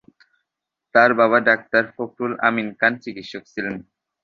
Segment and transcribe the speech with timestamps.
[0.95, 3.75] তার বাবা ডাক্তার ফখরুল আমিন খান চিকিৎসক ছিলেন।